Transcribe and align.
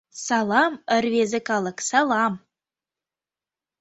Салам, 0.25 0.73
рвезе 1.03 1.39
калык, 1.49 1.77
салам. 1.89 2.33